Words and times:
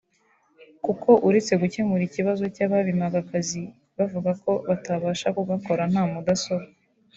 kuko 0.85 1.09
uretse 1.27 1.53
gukemura 1.61 2.03
ikibazo 2.05 2.43
cy’ababimaga 2.55 3.17
akazi 3.23 3.61
bavuga 3.97 4.31
ko 4.43 4.51
batabasha 4.69 5.27
kugakora 5.37 5.81
nta 5.91 6.03
mudasobwa 6.11 6.69